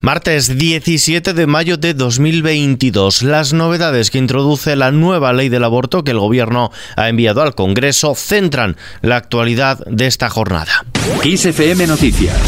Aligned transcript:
Martes 0.00 0.56
17 0.56 1.34
de 1.34 1.46
mayo 1.48 1.76
de 1.76 1.92
2022. 1.92 3.22
Las 3.22 3.52
novedades 3.52 4.12
que 4.12 4.18
introduce 4.18 4.76
la 4.76 4.92
nueva 4.92 5.32
ley 5.32 5.48
del 5.48 5.64
aborto 5.64 6.04
que 6.04 6.12
el 6.12 6.20
Gobierno 6.20 6.70
ha 6.94 7.08
enviado 7.08 7.42
al 7.42 7.56
Congreso 7.56 8.14
centran 8.14 8.76
la 9.02 9.16
actualidad 9.16 9.84
de 9.86 10.06
esta 10.06 10.30
jornada. 10.30 10.86
XFM 11.24 11.88
Noticias. 11.88 12.38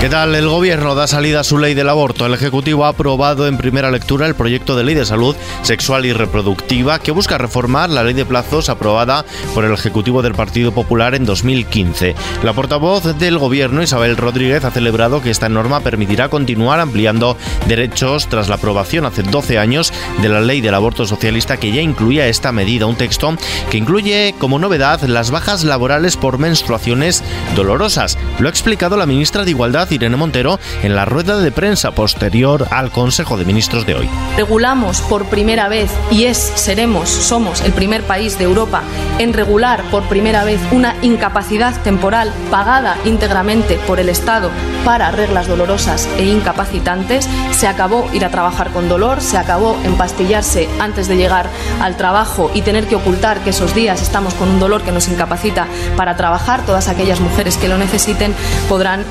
¿Qué 0.00 0.08
tal? 0.08 0.34
El 0.34 0.48
Gobierno 0.48 0.94
da 0.94 1.06
salida 1.06 1.40
a 1.40 1.44
su 1.44 1.58
ley 1.58 1.74
del 1.74 1.90
aborto. 1.90 2.24
El 2.24 2.32
Ejecutivo 2.32 2.86
ha 2.86 2.88
aprobado 2.88 3.46
en 3.46 3.58
primera 3.58 3.90
lectura 3.90 4.26
el 4.26 4.34
proyecto 4.34 4.74
de 4.74 4.82
ley 4.82 4.94
de 4.94 5.04
salud 5.04 5.36
sexual 5.60 6.06
y 6.06 6.14
reproductiva 6.14 6.98
que 7.00 7.10
busca 7.10 7.36
reformar 7.36 7.90
la 7.90 8.02
ley 8.02 8.14
de 8.14 8.24
plazos 8.24 8.70
aprobada 8.70 9.26
por 9.54 9.66
el 9.66 9.74
Ejecutivo 9.74 10.22
del 10.22 10.32
Partido 10.32 10.72
Popular 10.72 11.14
en 11.14 11.26
2015. 11.26 12.14
La 12.42 12.54
portavoz 12.54 13.18
del 13.18 13.36
Gobierno, 13.36 13.82
Isabel 13.82 14.16
Rodríguez, 14.16 14.64
ha 14.64 14.70
celebrado 14.70 15.20
que 15.20 15.28
esta 15.28 15.50
norma 15.50 15.80
permitirá 15.80 16.30
continuar 16.30 16.80
ampliando 16.80 17.36
derechos 17.68 18.26
tras 18.26 18.48
la 18.48 18.54
aprobación 18.54 19.04
hace 19.04 19.22
12 19.22 19.58
años 19.58 19.92
de 20.22 20.30
la 20.30 20.40
ley 20.40 20.62
del 20.62 20.76
aborto 20.76 21.04
socialista 21.04 21.58
que 21.58 21.72
ya 21.72 21.82
incluía 21.82 22.26
esta 22.26 22.52
medida, 22.52 22.86
un 22.86 22.96
texto 22.96 23.36
que 23.70 23.76
incluye 23.76 24.34
como 24.38 24.58
novedad 24.58 25.02
las 25.02 25.30
bajas 25.30 25.62
laborales 25.62 26.16
por 26.16 26.38
menstruaciones 26.38 27.22
dolorosas. 27.54 28.16
Lo 28.38 28.48
ha 28.48 28.50
explicado 28.50 28.96
la 28.96 29.04
ministra 29.04 29.44
de 29.44 29.50
Igualdad 29.50 29.89
Irene 29.90 30.16
Montero 30.16 30.58
en 30.82 30.94
la 30.94 31.04
rueda 31.04 31.38
de 31.38 31.52
prensa 31.52 31.92
posterior 31.92 32.66
al 32.70 32.90
Consejo 32.90 33.36
de 33.36 33.44
Ministros 33.44 33.86
de 33.86 33.94
hoy. 33.94 34.10
Regulamos 34.36 35.00
por 35.02 35.26
primera 35.26 35.68
vez 35.68 35.90
y 36.10 36.24
es, 36.24 36.38
seremos, 36.38 37.08
somos 37.08 37.60
el 37.62 37.72
primer 37.72 38.02
país 38.02 38.38
de 38.38 38.44
Europa 38.44 38.82
en 39.18 39.32
regular 39.32 39.82
por 39.90 40.04
primera 40.04 40.44
vez 40.44 40.60
una 40.72 40.94
incapacidad 41.02 41.80
temporal 41.82 42.32
pagada 42.50 42.96
íntegramente 43.04 43.78
por 43.86 44.00
el 44.00 44.08
Estado 44.08 44.50
para 44.84 45.10
reglas 45.10 45.46
dolorosas 45.46 46.08
e 46.18 46.24
incapacitantes. 46.24 47.28
Se 47.52 47.66
acabó 47.66 48.08
ir 48.12 48.24
a 48.24 48.30
trabajar 48.30 48.70
con 48.70 48.88
dolor, 48.88 49.20
se 49.20 49.36
acabó 49.36 49.78
empastillarse 49.84 50.68
antes 50.78 51.08
de 51.08 51.16
llegar 51.16 51.48
al 51.80 51.96
trabajo 51.96 52.50
y 52.54 52.62
tener 52.62 52.86
que 52.86 52.96
ocultar 52.96 53.40
que 53.40 53.50
esos 53.50 53.74
días 53.74 54.02
estamos 54.02 54.34
con 54.34 54.48
un 54.48 54.60
dolor 54.60 54.82
que 54.82 54.92
nos 54.92 55.08
incapacita 55.08 55.66
para 55.96 56.16
trabajar. 56.16 56.64
Todas 56.64 56.88
aquellas 56.88 57.20
mujeres 57.20 57.56
que 57.56 57.68
lo 57.68 57.78
necesiten 57.78 58.34
podrán 58.68 59.04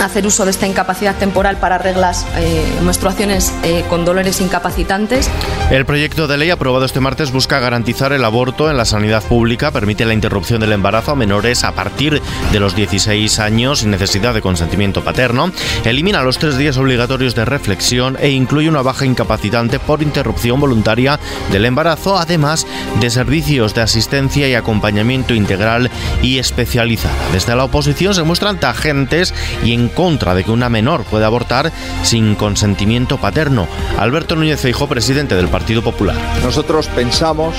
hacer 0.00 0.26
uso 0.26 0.44
de 0.44 0.50
esta 0.50 0.66
incapacidad 0.66 1.16
temporal 1.16 1.56
para 1.56 1.78
reglas, 1.78 2.26
eh, 2.36 2.64
menstruaciones 2.82 3.52
eh, 3.62 3.84
con 3.88 4.04
dolores 4.04 4.40
incapacitantes. 4.40 5.30
El 5.68 5.84
proyecto 5.84 6.28
de 6.28 6.38
ley 6.38 6.50
aprobado 6.50 6.84
este 6.84 7.00
martes 7.00 7.32
busca 7.32 7.58
garantizar 7.58 8.12
el 8.12 8.24
aborto 8.24 8.70
en 8.70 8.76
la 8.76 8.84
sanidad 8.84 9.24
pública, 9.24 9.72
permite 9.72 10.04
la 10.04 10.14
interrupción 10.14 10.60
del 10.60 10.70
embarazo 10.70 11.10
a 11.10 11.16
menores 11.16 11.64
a 11.64 11.72
partir 11.72 12.22
de 12.52 12.60
los 12.60 12.76
16 12.76 13.40
años 13.40 13.80
sin 13.80 13.90
necesidad 13.90 14.32
de 14.32 14.42
consentimiento 14.42 15.02
paterno, 15.02 15.50
elimina 15.84 16.22
los 16.22 16.38
tres 16.38 16.56
días 16.56 16.76
obligatorios 16.76 17.34
de 17.34 17.44
reflexión 17.44 18.16
e 18.20 18.30
incluye 18.30 18.68
una 18.68 18.82
baja 18.82 19.06
incapacitante 19.06 19.80
por 19.80 20.02
interrupción 20.02 20.60
voluntaria 20.60 21.18
del 21.50 21.64
embarazo, 21.64 22.16
además 22.16 22.64
de 23.00 23.10
servicios 23.10 23.74
de 23.74 23.82
asistencia 23.82 24.48
y 24.48 24.54
acompañamiento 24.54 25.34
integral 25.34 25.90
y 26.22 26.38
especializada. 26.38 27.16
Desde 27.32 27.56
la 27.56 27.64
oposición 27.64 28.14
se 28.14 28.22
muestran 28.22 28.60
tagentes 28.60 29.34
y 29.64 29.72
en 29.72 29.88
contra 29.88 30.36
de 30.36 30.44
que 30.44 30.52
una 30.52 30.68
menor 30.68 31.02
pueda 31.02 31.26
abortar 31.26 31.72
sin 32.04 32.36
consentimiento 32.36 33.16
paterno. 33.16 33.66
Alberto 33.98 34.36
Núñez 34.36 34.60
Feijóo, 34.60 34.86
presidente 34.86 35.34
del 35.34 35.55
Partido 35.56 35.80
Popular. 35.80 36.14
Nosotros 36.44 36.86
pensamos 36.88 37.56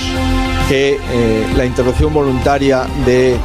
que 0.69 0.99
eh, 1.01 1.47
la 1.55 1.65
interrupción 1.65 2.13
voluntaria 2.13 2.85
de 3.07 3.35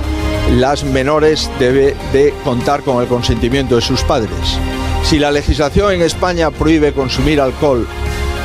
las 0.50 0.84
menores 0.84 1.50
debe 1.58 1.96
de 2.12 2.34
contar 2.44 2.82
con 2.82 3.00
el 3.00 3.08
consentimiento 3.08 3.76
de 3.76 3.80
sus 3.80 4.02
padres. 4.02 4.58
Si 5.04 5.18
la 5.18 5.30
legislación 5.30 5.94
en 5.94 6.02
España 6.02 6.50
prohíbe 6.50 6.92
consumir 6.92 7.40
alcohol 7.40 7.86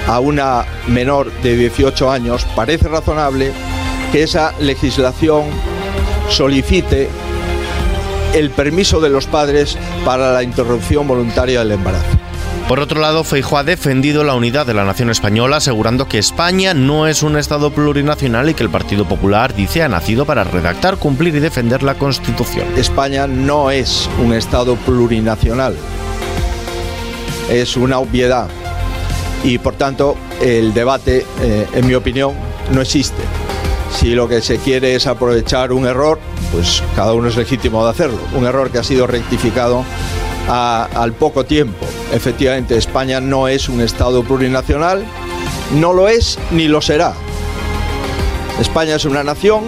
a 0.07 0.21
una 0.21 0.65
menor 0.87 1.29
de 1.41 1.57
18 1.57 2.09
años, 2.09 2.47
parece 2.55 2.87
razonable 2.87 3.51
que 4.13 4.23
esa 4.23 4.53
legislación 4.61 5.43
solicite 6.29 7.09
el 8.33 8.49
permiso 8.51 9.01
de 9.01 9.09
los 9.09 9.25
padres 9.25 9.77
para 10.05 10.31
la 10.31 10.41
interrupción 10.41 11.05
voluntaria 11.05 11.59
del 11.59 11.73
embarazo. 11.73 12.16
Por 12.67 12.81
otro 12.81 12.99
lado, 12.99 13.23
Feijóo 13.23 13.59
ha 13.59 13.63
defendido 13.63 14.25
la 14.25 14.35
unidad 14.35 14.65
de 14.65 14.73
la 14.73 14.83
nación 14.83 15.09
española, 15.09 15.57
asegurando 15.57 16.09
que 16.09 16.17
España 16.17 16.73
no 16.73 17.07
es 17.07 17.23
un 17.23 17.37
Estado 17.37 17.71
plurinacional 17.71 18.49
y 18.49 18.55
que 18.55 18.63
el 18.63 18.69
Partido 18.69 19.07
Popular, 19.07 19.55
dice, 19.55 19.83
ha 19.83 19.87
nacido 19.87 20.25
para 20.25 20.43
redactar, 20.43 20.97
cumplir 20.97 21.33
y 21.35 21.39
defender 21.39 21.81
la 21.81 21.95
Constitución. 21.95 22.67
España 22.75 23.25
no 23.25 23.71
es 23.71 24.09
un 24.21 24.33
Estado 24.33 24.75
plurinacional, 24.75 25.77
es 27.49 27.77
una 27.77 27.99
obviedad 27.99 28.49
y 29.45 29.59
por 29.59 29.75
tanto 29.75 30.17
el 30.41 30.73
debate, 30.73 31.25
eh, 31.41 31.67
en 31.73 31.87
mi 31.87 31.93
opinión, 31.93 32.33
no 32.73 32.81
existe. 32.81 33.23
Si 33.97 34.09
lo 34.09 34.27
que 34.27 34.41
se 34.41 34.57
quiere 34.57 34.93
es 34.93 35.07
aprovechar 35.07 35.71
un 35.71 35.87
error, 35.87 36.19
pues 36.51 36.83
cada 36.97 37.13
uno 37.13 37.29
es 37.29 37.37
legítimo 37.37 37.85
de 37.85 37.91
hacerlo. 37.91 38.19
Un 38.35 38.45
error 38.45 38.69
que 38.71 38.79
ha 38.79 38.83
sido 38.83 39.07
rectificado 39.07 39.85
al 40.49 41.13
poco 41.13 41.45
tiempo. 41.45 41.85
Efectivamente, 42.13 42.77
España 42.77 43.19
no 43.19 43.47
es 43.47 43.69
un 43.69 43.81
Estado 43.81 44.23
plurinacional, 44.23 45.05
no 45.75 45.93
lo 45.93 46.07
es 46.07 46.39
ni 46.51 46.67
lo 46.67 46.81
será. 46.81 47.13
España 48.59 48.95
es 48.95 49.05
una 49.05 49.23
nación 49.23 49.63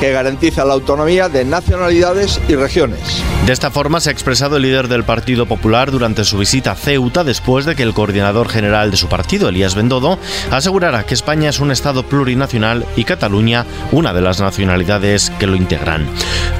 que 0.00 0.10
garantiza 0.12 0.64
la 0.64 0.74
autonomía 0.74 1.28
de 1.28 1.44
nacionalidades 1.44 2.40
y 2.48 2.56
regiones. 2.56 3.22
De 3.46 3.52
esta 3.52 3.72
forma 3.72 3.98
se 3.98 4.08
ha 4.08 4.12
expresado 4.12 4.56
el 4.56 4.62
líder 4.62 4.86
del 4.86 5.02
Partido 5.02 5.46
Popular 5.46 5.90
durante 5.90 6.24
su 6.24 6.38
visita 6.38 6.70
a 6.70 6.74
Ceuta 6.76 7.24
después 7.24 7.64
de 7.64 7.74
que 7.74 7.82
el 7.82 7.92
coordinador 7.92 8.48
general 8.48 8.92
de 8.92 8.96
su 8.96 9.08
partido, 9.08 9.48
Elías 9.48 9.74
Bendodo, 9.74 10.20
asegurara 10.52 11.04
que 11.04 11.14
España 11.14 11.50
es 11.50 11.58
un 11.58 11.72
Estado 11.72 12.04
plurinacional 12.04 12.86
y 12.94 13.02
Cataluña 13.02 13.66
una 13.90 14.14
de 14.14 14.20
las 14.20 14.40
nacionalidades 14.40 15.30
que 15.40 15.48
lo 15.48 15.56
integran. 15.56 16.06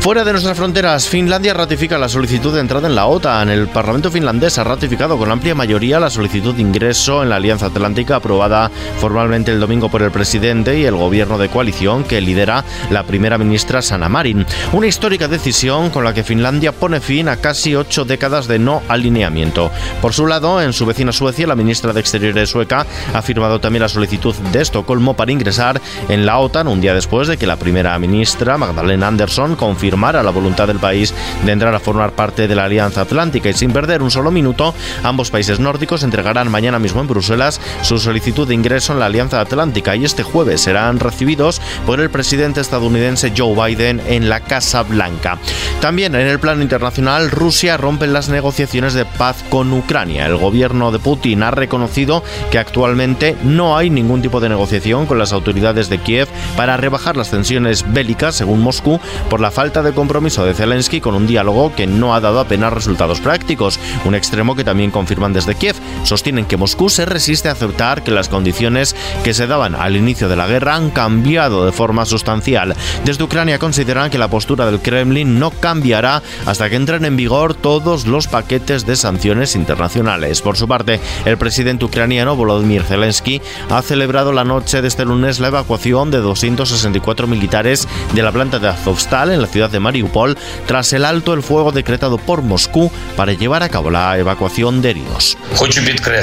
Fuera 0.01 0.25
de 0.25 0.33
nuestras 0.33 0.57
fronteras, 0.57 1.07
Finlandia 1.07 1.55
ratifica 1.55 1.99
la 1.99 2.09
solicitud 2.09 2.53
de 2.53 2.59
entrada 2.59 2.89
en 2.89 2.97
la 2.97 3.07
OTAN. 3.07 3.51
El 3.51 3.69
Parlamento 3.69 4.11
finlandés 4.11 4.59
ha 4.59 4.65
ratificado 4.65 5.17
con 5.17 5.31
amplia 5.31 5.55
mayoría 5.55 6.01
la 6.01 6.11
solicitud 6.11 6.57
de 6.57 6.63
ingreso 6.63 7.23
en 7.23 7.29
la 7.29 7.37
Alianza 7.37 7.67
Atlántica 7.67 8.17
aprobada 8.17 8.73
formalmente 8.99 9.53
el 9.53 9.61
domingo 9.61 9.89
por 9.89 10.03
el 10.03 10.11
presidente 10.11 10.77
y 10.81 10.85
el 10.85 10.97
gobierno 10.97 11.39
de 11.39 11.49
coalición 11.49 12.03
que 12.03 12.21
lidera 12.21 12.65
la 12.91 13.05
primera 13.05 13.39
ministra 13.39 13.81
Sanna 13.81 14.09
Marin. 14.09 14.45
Una 14.73 14.89
histórica 14.89 15.29
decisión 15.29 15.91
con 15.91 16.03
la 16.03 16.13
que 16.13 16.25
Finlandia 16.25 16.72
pone 16.73 17.01
fin 17.01 17.29
a 17.29 17.37
casi 17.37 17.75
ocho 17.75 18.05
décadas 18.05 18.49
de 18.49 18.59
no 18.59 18.83
alineamiento. 18.89 19.71
Por 20.01 20.13
su 20.13 20.27
lado, 20.27 20.61
en 20.61 20.73
su 20.73 20.87
vecina 20.87 21.13
Suecia, 21.13 21.47
la 21.47 21.55
ministra 21.55 21.93
de 21.93 22.01
Exteriores 22.01 22.51
sueca 22.51 22.87
ha 23.15 23.23
firmado 23.23 23.61
también 23.61 23.83
la 23.83 23.89
solicitud 23.89 24.35
de 24.53 24.61
Estocolmo 24.61 25.15
para 25.15 25.33
ingresar 25.33 25.81
en 26.09 26.27
la 26.27 26.39
OTAN 26.39 26.69
un 26.69 26.81
día 26.81 26.95
después 26.95 27.29
de 27.29 27.37
que 27.37 27.47
la 27.47 27.57
primera 27.57 27.99
ministra, 27.99 28.59
Magdalena 28.59 29.09
Andersson, 29.09 29.57
confirmara 29.57 30.23
la 30.23 30.31
voluntad 30.31 30.67
del 30.67 30.79
país 30.79 31.15
de 31.45 31.53
entrar 31.53 31.75
a 31.75 31.81
formar 31.81 32.13
parte 32.13 32.49
de 32.49 32.55
la 32.55 32.65
Alianza 32.65 33.03
Atlántica 33.03 33.49
y 33.49 33.55
sin 33.55 33.73
perder 33.73 34.03
un 34.03 34.11
solo 34.11 34.31
minuto, 34.31 34.75
ambos 35.03 35.31
países 35.31 35.61
nórdicos 35.61 36.03
entregarán 36.03 36.51
mañana 36.51 36.79
mismo 36.79 37.01
en 37.01 37.09
Bruselas 37.09 37.61
su 37.83 37.99
solicitud 37.99 38.47
de 38.49 38.55
ingreso 38.55 38.93
en 38.93 38.99
la 38.99 39.07
Alianza 39.07 39.41
Atlántica 39.41 39.97
y 39.97 40.05
este 40.05 40.23
jueves 40.23 40.61
serán 40.61 41.01
recibidos 41.01 41.61
por 41.87 42.01
el 42.01 42.11
presidente 42.11 42.61
estadounidense 42.61 43.33
Joe 43.37 43.55
Biden 43.55 44.01
en 44.07 44.29
la 44.29 44.41
Casa 44.41 44.83
Blanca. 44.83 45.39
También 45.81 46.15
en 46.15 46.27
el 46.27 46.39
internacional, 46.63 47.31
Rusia 47.31 47.77
rompe 47.77 48.07
las 48.07 48.29
negociaciones 48.29 48.95
de 48.95 49.05
paz 49.05 49.45
con 49.51 49.73
Ucrania. 49.73 50.27
El 50.27 50.37
gobierno 50.37 50.93
de 50.93 50.99
Putin 50.99 51.43
ha 51.43 51.51
reconocido 51.51 52.23
que 52.51 52.59
actualmente 52.59 53.37
no 53.43 53.77
hay 53.77 53.91
ningún 53.91 54.23
tipo 54.23 54.41
de 54.41 54.49
negociación 54.49 55.07
con 55.07 55.19
las 55.19 55.33
autoridades 55.33 55.89
de 55.89 55.99
Kiev 55.99 56.29
para 56.57 56.77
rebajar 56.77 57.17
las 57.17 57.31
tensiones 57.31 57.85
bélicas, 57.93 58.35
según 58.35 58.61
Moscú, 58.61 59.01
por 59.29 59.41
la 59.41 59.51
falta 59.51 59.83
de 59.83 59.93
compromiso 59.93 60.45
de 60.45 60.55
Zelensky 60.55 61.01
con 61.01 61.15
un 61.15 61.27
diálogo 61.27 61.75
que 61.75 61.87
no 61.87 62.15
ha 62.15 62.21
dado 62.21 62.41
apenas 62.41 62.73
resultados 62.73 63.21
prácticos. 63.21 63.79
Un 64.05 64.15
extremo 64.15 64.57
que 64.57 64.65
también 64.65 64.91
confirman 64.91 65.33
desde 65.33 65.55
Kiev. 65.55 65.77
Sostienen 66.05 66.47
que 66.47 66.57
Moscú 66.57 66.89
se 66.89 67.05
resiste 67.05 67.49
a 67.49 67.53
aceptar 67.53 68.03
que 68.03 68.11
las 68.11 68.29
condiciones 68.29 68.97
que 69.25 69.35
se 69.35 69.47
daban 69.47 69.75
al 69.75 69.97
inicio 69.97 70.29
de 70.29 70.37
la 70.37 70.47
guerra 70.47 70.75
han 70.75 70.91
cambiado 70.91 71.65
de 71.65 71.73
forma 71.73 72.05
sustancial. 72.05 72.75
Desde 73.05 73.25
Ucrania 73.25 73.59
consideran 73.59 74.11
que 74.11 74.19
la 74.19 74.29
postura 74.29 74.67
del 74.67 74.81
Kremlin 74.81 75.39
no 75.39 75.51
cambiará 75.51 76.23
hasta 76.47 76.69
que 76.69 76.77
entren 76.77 77.05
en 77.05 77.17
vigor 77.17 77.55
todos 77.55 78.07
los 78.07 78.27
paquetes 78.29 78.87
de 78.87 78.97
sanciones 78.97 79.55
internacionales. 79.55 80.43
Por 80.43 80.57
su 80.57 80.69
parte, 80.69 81.01
el 81.25 81.39
presidente 81.39 81.85
ucraniano 81.85 82.37
Volodymyr 82.37 82.83
Zelensky 82.83 83.41
ha 83.71 83.83
celebrado 83.83 84.33
la 84.33 84.45
noche 84.45 84.83
de 84.83 84.89
este 84.89 85.05
lunes 85.05 85.41
la 85.41 85.49
evacuación 85.49 86.11
de 86.11 86.19
264 86.19 87.27
militares 87.27 87.89
de 88.15 88.23
la 88.23 88.33
planta 88.33 88.59
de 88.59 88.69
Azovstal 88.69 89.31
en 89.31 89.41
la 89.41 89.49
ciudad 89.49 89.71
de 89.71 89.81
Mariupol 89.81 90.37
tras 90.67 90.93
el 90.93 91.05
alto 91.05 91.35
el 91.35 91.43
fuego 91.43 91.73
decretado 91.73 92.19
por 92.19 92.43
Moscú 92.43 92.91
para 93.17 93.33
llevar 93.33 93.63
a 93.63 93.69
cabo 93.69 93.91
la 93.91 94.19
evacuación 94.19 94.83
de 94.83 94.91
heridos. 94.91 95.37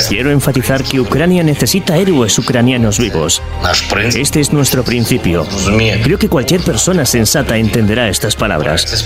Quiero 0.08 0.32
enfatizar 0.32 0.84
que 0.84 1.00
Ucrania 1.00 1.44
necesita 1.44 1.98
héroes 1.98 2.38
ucranianos 2.40 3.00
vivos. 3.00 3.42
Este 4.16 4.40
es 4.40 4.54
nuestro 4.54 4.84
principio. 4.84 5.46
Creo 6.04 6.18
que 6.18 6.30
cualquier 6.30 6.62
persona 6.62 7.06
sensata 7.06 7.58
entenderá 7.58 8.10
estas 8.10 8.36
palabras. 8.36 9.06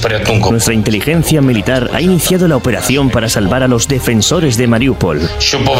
Nuestra 0.49 0.73
inteligencia 0.73 1.41
militar 1.41 1.89
ha 1.93 2.01
iniciado 2.01 2.47
la 2.47 2.55
operación 2.55 3.09
para 3.09 3.29
salvar 3.29 3.63
a 3.63 3.67
los 3.67 3.87
defensores 3.87 4.57
de 4.57 4.67
Mariupol. 4.67 5.21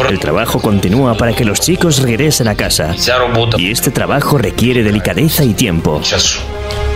El 0.09 0.19
trabajo 0.19 0.59
continúa 0.59 1.15
para 1.15 1.33
que 1.33 1.45
los 1.45 1.59
chicos 1.59 2.01
regresen 2.01 2.47
a 2.47 2.55
casa. 2.55 2.95
Y 3.57 3.71
este 3.71 3.91
trabajo 3.91 4.37
requiere 4.37 4.83
delicadeza 4.83 5.43
y 5.43 5.53
tiempo. 5.53 6.01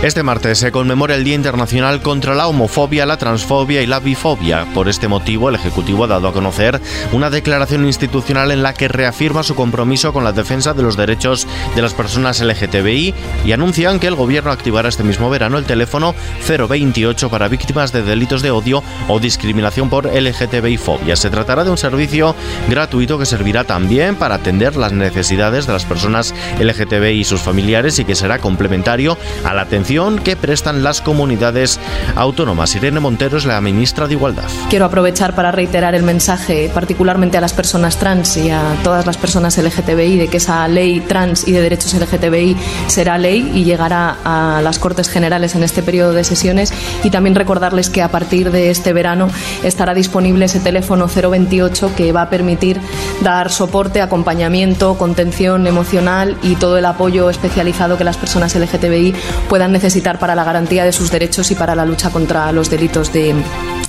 Este 0.00 0.22
martes 0.22 0.58
se 0.58 0.70
conmemora 0.70 1.16
el 1.16 1.24
Día 1.24 1.34
Internacional 1.34 2.00
contra 2.02 2.36
la 2.36 2.46
Homofobia, 2.46 3.04
la 3.04 3.16
Transfobia 3.16 3.82
y 3.82 3.86
la 3.86 3.98
Bifobia. 3.98 4.64
Por 4.72 4.88
este 4.88 5.08
motivo, 5.08 5.48
el 5.48 5.56
Ejecutivo 5.56 6.04
ha 6.04 6.06
dado 6.06 6.28
a 6.28 6.32
conocer 6.32 6.80
una 7.10 7.30
declaración 7.30 7.84
institucional 7.84 8.52
en 8.52 8.62
la 8.62 8.74
que 8.74 8.86
reafirma 8.86 9.42
su 9.42 9.56
compromiso 9.56 10.12
con 10.12 10.22
la 10.22 10.30
defensa 10.30 10.72
de 10.72 10.84
los 10.84 10.96
derechos 10.96 11.48
de 11.74 11.82
las 11.82 11.94
personas 11.94 12.40
LGTBI 12.40 13.12
y 13.44 13.50
anuncian 13.50 13.98
que 13.98 14.06
el 14.06 14.14
Gobierno 14.14 14.52
activará 14.52 14.88
este 14.88 15.02
mismo 15.02 15.30
verano 15.30 15.58
el 15.58 15.64
teléfono 15.64 16.14
028 16.46 17.28
para 17.28 17.48
víctimas 17.48 17.90
de 17.90 18.04
delitos 18.04 18.40
de 18.40 18.52
odio 18.52 18.84
o 19.08 19.18
discriminación 19.18 19.90
por 19.90 20.06
LGTBI-fobia. 20.06 21.16
Se 21.16 21.28
tratará 21.28 21.64
de 21.64 21.70
un 21.70 21.78
servicio 21.78 22.36
gratuito 22.68 23.18
que 23.18 23.26
servirá 23.26 23.64
también 23.64 24.14
para 24.14 24.36
atender 24.36 24.76
las 24.76 24.92
necesidades 24.92 25.66
de 25.66 25.72
las 25.72 25.84
personas 25.84 26.36
LGTBI 26.60 27.18
y 27.18 27.24
sus 27.24 27.40
familiares 27.40 27.98
y 27.98 28.04
que 28.04 28.14
será 28.14 28.38
complementario 28.38 29.18
a 29.42 29.54
la 29.54 29.62
atención 29.62 29.87
que 29.88 30.36
prestan 30.36 30.82
las 30.82 31.00
comunidades 31.00 31.80
autónomas. 32.14 32.76
Irene 32.76 33.00
Montero 33.00 33.38
es 33.38 33.46
la 33.46 33.58
ministra 33.62 34.06
de 34.06 34.12
Igualdad. 34.12 34.44
Quiero 34.68 34.84
aprovechar 34.84 35.34
para 35.34 35.50
reiterar 35.50 35.94
el 35.94 36.02
mensaje, 36.02 36.70
particularmente 36.74 37.38
a 37.38 37.40
las 37.40 37.54
personas 37.54 37.96
trans 37.96 38.36
y 38.36 38.50
a 38.50 38.76
todas 38.84 39.06
las 39.06 39.16
personas 39.16 39.56
LGTBI, 39.56 40.18
de 40.18 40.28
que 40.28 40.36
esa 40.36 40.68
ley 40.68 41.00
trans 41.00 41.48
y 41.48 41.52
de 41.52 41.62
derechos 41.62 41.94
LGTBI 41.94 42.54
será 42.86 43.16
ley 43.16 43.50
y 43.54 43.64
llegará 43.64 44.18
a 44.26 44.60
las 44.62 44.78
Cortes 44.78 45.08
Generales 45.08 45.54
en 45.54 45.62
este 45.62 45.82
periodo 45.82 46.12
de 46.12 46.22
sesiones. 46.22 46.70
Y 47.02 47.08
también 47.08 47.34
recordarles 47.34 47.88
que 47.88 48.02
a 48.02 48.10
partir 48.10 48.50
de 48.50 48.68
este 48.68 48.92
verano 48.92 49.30
estará 49.64 49.94
disponible 49.94 50.44
ese 50.44 50.60
teléfono 50.60 51.08
028 51.08 51.92
que 51.96 52.12
va 52.12 52.22
a 52.22 52.28
permitir 52.28 52.78
dar 53.22 53.50
soporte, 53.50 54.02
acompañamiento, 54.02 54.98
contención 54.98 55.66
emocional 55.66 56.36
y 56.42 56.56
todo 56.56 56.76
el 56.76 56.84
apoyo 56.84 57.30
especializado 57.30 57.96
que 57.96 58.04
las 58.04 58.18
personas 58.18 58.54
LGTBI 58.54 59.14
puedan 59.48 59.72
necesitar 59.72 59.77
para 60.18 60.34
la 60.34 60.44
garantía 60.44 60.84
de 60.84 60.92
sus 60.92 61.10
derechos 61.10 61.50
y 61.50 61.54
para 61.54 61.74
la 61.74 61.84
lucha 61.84 62.10
contra 62.10 62.50
los 62.52 62.70
delitos 62.70 63.12
de, 63.12 63.34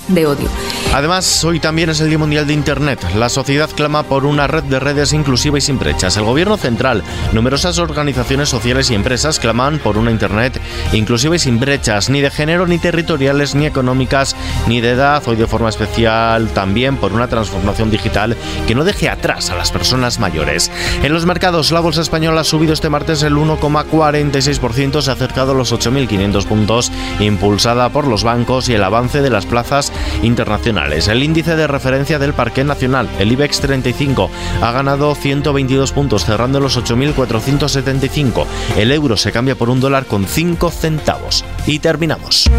de 0.09 0.25
odio. 0.25 0.49
Además, 0.93 1.43
hoy 1.43 1.59
también 1.59 1.89
es 1.89 2.01
el 2.01 2.09
Día 2.09 2.17
Mundial 2.17 2.47
de 2.47 2.53
Internet. 2.53 2.99
La 3.15 3.29
sociedad 3.29 3.69
clama 3.69 4.03
por 4.03 4.25
una 4.25 4.47
red 4.47 4.63
de 4.63 4.79
redes 4.79 5.13
inclusiva 5.13 5.57
y 5.57 5.61
sin 5.61 5.77
brechas. 5.77 6.17
El 6.17 6.23
gobierno 6.23 6.57
central, 6.57 7.03
numerosas 7.31 7.77
organizaciones 7.77 8.49
sociales 8.49 8.89
y 8.89 8.95
empresas 8.95 9.39
claman 9.39 9.79
por 9.79 9.97
una 9.97 10.11
Internet 10.11 10.59
inclusiva 10.91 11.35
y 11.35 11.39
sin 11.39 11.59
brechas, 11.59 12.09
ni 12.09 12.21
de 12.21 12.31
género, 12.31 12.65
ni 12.65 12.79
territoriales, 12.79 13.53
ni 13.53 13.65
económicas, 13.65 14.35
ni 14.67 14.81
de 14.81 14.91
edad. 14.91 15.21
Hoy 15.27 15.35
de 15.35 15.47
forma 15.47 15.69
especial 15.69 16.49
también 16.49 16.97
por 16.97 17.13
una 17.13 17.27
transformación 17.27 17.91
digital 17.91 18.35
que 18.67 18.75
no 18.75 18.83
deje 18.83 19.09
atrás 19.09 19.51
a 19.51 19.55
las 19.55 19.71
personas 19.71 20.19
mayores. 20.19 20.71
En 21.03 21.13
los 21.13 21.25
mercados, 21.25 21.71
la 21.71 21.81
bolsa 21.81 22.01
española 22.01 22.41
ha 22.41 22.45
subido 22.45 22.73
este 22.73 22.89
martes 22.89 23.21
el 23.21 23.35
1,46%, 23.35 25.01
se 25.01 25.09
ha 25.09 25.13
acercado 25.13 25.51
a 25.51 25.55
los 25.55 25.71
8.500 25.71 26.45
puntos, 26.45 26.91
impulsada 27.19 27.89
por 27.89 28.07
los 28.07 28.23
bancos 28.23 28.69
y 28.69 28.73
el 28.73 28.83
avance 28.83 29.21
de 29.21 29.29
las 29.29 29.45
plazas 29.45 29.91
internacionales. 30.23 31.07
El 31.07 31.23
índice 31.23 31.55
de 31.55 31.67
referencia 31.67 32.19
del 32.19 32.33
Parque 32.33 32.63
Nacional, 32.63 33.09
el 33.19 33.31
IBEX 33.31 33.61
35, 33.61 34.29
ha 34.61 34.71
ganado 34.71 35.15
122 35.15 35.91
puntos, 35.91 36.25
cerrando 36.25 36.59
los 36.59 36.77
8.475. 36.77 38.45
El 38.77 38.91
euro 38.91 39.17
se 39.17 39.31
cambia 39.31 39.55
por 39.55 39.69
un 39.69 39.79
dólar 39.79 40.05
con 40.05 40.25
5 40.25 40.71
centavos. 40.71 41.45
Y 41.65 41.79
terminamos. 41.79 42.49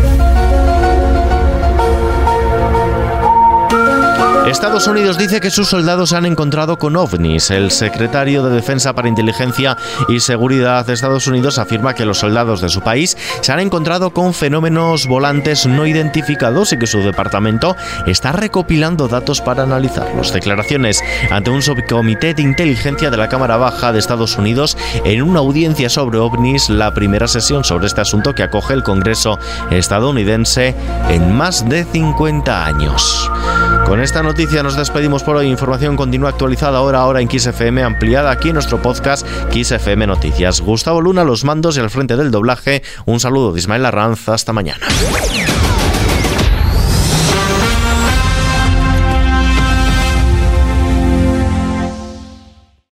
Estados 4.50 4.88
Unidos 4.88 5.16
dice 5.16 5.40
que 5.40 5.48
sus 5.48 5.68
soldados 5.68 6.10
se 6.10 6.16
han 6.16 6.26
encontrado 6.26 6.76
con 6.76 6.96
ovnis. 6.96 7.50
El 7.52 7.70
secretario 7.70 8.42
de 8.42 8.52
Defensa 8.52 8.92
para 8.94 9.08
Inteligencia 9.08 9.76
y 10.08 10.18
Seguridad 10.18 10.84
de 10.84 10.92
Estados 10.92 11.28
Unidos 11.28 11.58
afirma 11.58 11.94
que 11.94 12.04
los 12.04 12.18
soldados 12.18 12.60
de 12.60 12.68
su 12.68 12.80
país 12.80 13.16
se 13.42 13.52
han 13.52 13.60
encontrado 13.60 14.10
con 14.10 14.34
fenómenos 14.34 15.06
volantes 15.06 15.66
no 15.66 15.86
identificados 15.86 16.72
y 16.72 16.78
que 16.78 16.88
su 16.88 16.98
departamento 16.98 17.76
está 18.06 18.32
recopilando 18.32 19.06
datos 19.06 19.40
para 19.40 19.62
analizarlos. 19.62 20.32
Declaraciones 20.32 21.00
ante 21.30 21.50
un 21.50 21.62
subcomité 21.62 22.34
de 22.34 22.42
inteligencia 22.42 23.10
de 23.10 23.16
la 23.16 23.28
Cámara 23.28 23.56
Baja 23.56 23.92
de 23.92 24.00
Estados 24.00 24.36
Unidos 24.36 24.76
en 25.04 25.22
una 25.22 25.38
audiencia 25.38 25.88
sobre 25.88 26.18
ovnis, 26.18 26.68
la 26.68 26.92
primera 26.92 27.28
sesión 27.28 27.62
sobre 27.62 27.86
este 27.86 28.00
asunto 28.00 28.34
que 28.34 28.42
acoge 28.42 28.74
el 28.74 28.82
Congreso 28.82 29.38
estadounidense 29.70 30.74
en 31.08 31.32
más 31.36 31.68
de 31.68 31.84
50 31.84 32.66
años. 32.66 33.30
Con 33.90 34.00
esta 34.00 34.22
noticia 34.22 34.62
nos 34.62 34.76
despedimos 34.76 35.24
por 35.24 35.34
hoy. 35.34 35.48
Información 35.48 35.96
continúa 35.96 36.28
actualizada 36.28 36.78
ahora, 36.78 37.00
ahora 37.00 37.20
en 37.20 37.28
XFM, 37.28 37.82
ampliada 37.82 38.30
aquí 38.30 38.50
en 38.50 38.54
nuestro 38.54 38.80
podcast 38.80 39.26
XFM 39.52 40.06
Noticias. 40.06 40.60
Gustavo 40.60 41.00
Luna, 41.00 41.24
los 41.24 41.42
mandos 41.42 41.76
y 41.76 41.80
al 41.80 41.90
frente 41.90 42.16
del 42.16 42.30
doblaje. 42.30 42.84
Un 43.04 43.18
saludo 43.18 43.52
de 43.52 43.58
Ismael 43.58 43.84
Arranz. 43.84 44.28
Hasta 44.28 44.52
mañana. 44.52 44.86